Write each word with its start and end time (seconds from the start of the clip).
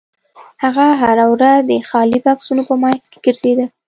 هغه 0.63 0.85
هره 1.01 1.25
ورځ 1.33 1.59
د 1.69 1.71
خالي 1.89 2.19
بکسونو 2.25 2.61
په 2.69 2.73
مینځ 2.81 3.03
کې 3.11 3.19
ګرځیده 3.25 3.65